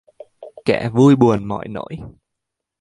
Cả 0.65 0.89
vui 0.93 1.15
buồn 1.15 1.43
mọi 1.47 1.67
nỗi 1.67 1.95